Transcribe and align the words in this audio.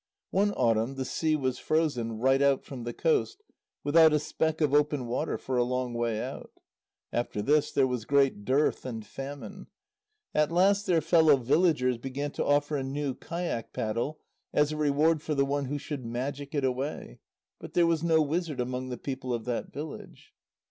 One 0.31 0.51
autumn 0.53 0.95
the 0.95 1.05
sea 1.05 1.35
was 1.35 1.59
frozen 1.59 2.17
right 2.17 2.41
out 2.41 2.63
from 2.65 2.85
the 2.85 2.91
coast, 2.91 3.43
without 3.83 4.13
a 4.13 4.17
speck 4.19 4.59
of 4.59 4.73
open 4.73 5.05
water 5.05 5.37
for 5.37 5.57
a 5.57 5.63
long 5.63 5.93
way 5.93 6.19
out. 6.19 6.49
After 7.13 7.39
this, 7.39 7.71
there 7.71 7.85
was 7.85 8.05
great 8.05 8.43
dearth 8.43 8.83
and 8.83 9.05
famine; 9.05 9.67
at 10.33 10.51
last 10.51 10.87
their 10.87 11.01
fellow 11.01 11.37
villagers 11.37 11.99
began 11.99 12.31
to 12.31 12.43
offer 12.43 12.77
a 12.77 12.83
new 12.83 13.13
kayak 13.13 13.73
paddle 13.73 14.19
as 14.51 14.71
a 14.71 14.75
reward 14.77 15.21
for 15.21 15.35
the 15.35 15.45
one 15.45 15.65
who 15.65 15.77
should 15.77 16.03
magic 16.03 16.55
it 16.55 16.65
away, 16.65 17.19
but 17.59 17.73
there 17.75 17.85
was 17.85 18.01
no 18.01 18.23
wizard 18.23 18.59
among 18.59 18.89
the 18.89 18.97
people 18.97 19.31
of 19.31 19.45
that 19.45 19.71
village. 19.71 20.33